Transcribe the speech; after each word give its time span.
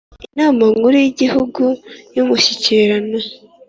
Inama 0.29 0.63
nkuru 0.75 0.95
yigihugu 1.03 1.63
yumushyikirano 2.15 3.17